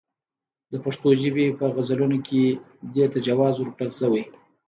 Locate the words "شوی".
3.99-4.23